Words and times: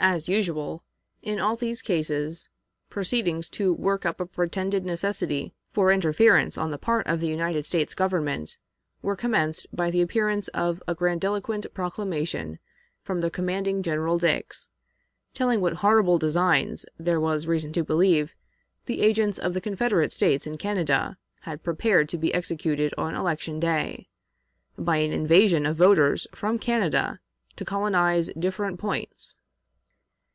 As 0.00 0.28
usual, 0.28 0.84
in 1.22 1.40
all 1.40 1.56
these 1.56 1.82
cases, 1.82 2.48
proceedings 2.88 3.48
to 3.50 3.72
work 3.74 4.06
up 4.06 4.20
a 4.20 4.26
pretended 4.26 4.84
necessity 4.84 5.54
for 5.72 5.90
interference 5.90 6.56
on 6.56 6.70
the 6.70 6.78
part 6.78 7.04
of 7.08 7.18
the 7.18 7.26
United 7.26 7.66
States 7.66 7.94
Government 7.96 8.58
were 9.02 9.16
commenced 9.16 9.66
by 9.74 9.90
the 9.90 10.00
appearance 10.00 10.46
of 10.54 10.80
a 10.86 10.94
grandiloquent 10.94 11.66
proclamation 11.74 12.60
from 13.02 13.22
the 13.22 13.30
commanding 13.30 13.82
General, 13.82 14.18
Dix, 14.18 14.68
telling 15.34 15.60
what 15.60 15.72
horrible 15.82 16.16
designs, 16.16 16.86
there 16.96 17.20
was 17.20 17.48
reason 17.48 17.72
to 17.72 17.82
believe, 17.82 18.36
the 18.86 19.00
agents 19.02 19.36
of 19.36 19.52
the 19.52 19.60
Confederate 19.60 20.12
States 20.12 20.46
in 20.46 20.58
Canada 20.58 21.18
had 21.40 21.64
prepared 21.64 22.08
to 22.10 22.18
be 22.18 22.32
executed 22.32 22.94
on 22.96 23.16
election 23.16 23.58
day, 23.58 24.06
by 24.78 24.98
an 24.98 25.12
invasion 25.12 25.66
of 25.66 25.74
voters 25.76 26.28
from 26.36 26.56
Canada 26.56 27.18
to 27.56 27.64
colonize 27.64 28.30
different 28.38 28.78
points. 28.78 29.34